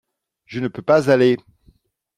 je 0.47 0.59
ne 0.59 0.67
peux 0.67 0.81
pas 0.81 1.11
aller. 1.11 1.37